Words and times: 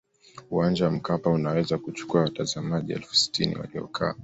uwanja 0.51 0.85
wa 0.85 0.91
mkapa 0.91 1.29
unaweza 1.29 1.77
kuchukua 1.77 2.21
watazamaji 2.21 2.93
elfu 2.93 3.15
sitini 3.15 3.55
waliokaa 3.55 4.15